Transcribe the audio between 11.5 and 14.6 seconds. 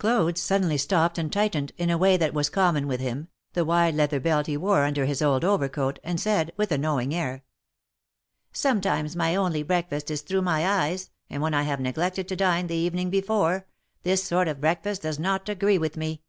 I have neglected to dine the evening before, this sort of